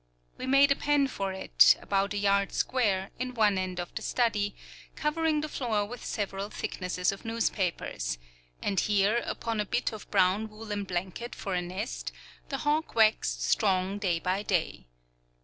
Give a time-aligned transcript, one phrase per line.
[0.35, 4.01] We made a pen for it, about a yard square, in one end of the
[4.01, 4.55] study,
[4.95, 8.17] covering the floor with several thicknesses of newspapers;
[8.63, 12.11] and here, upon a bit of brown woolen blanket for a nest,
[12.49, 14.87] the hawk waxed strong day by day.